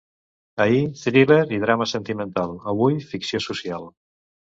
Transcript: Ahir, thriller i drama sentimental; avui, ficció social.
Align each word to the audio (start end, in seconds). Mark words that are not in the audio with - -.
Ahir, 0.65 0.79
thriller 1.01 1.37
i 1.59 1.61
drama 1.65 1.89
sentimental; 1.93 2.59
avui, 2.75 3.01
ficció 3.15 3.47
social. 3.51 3.91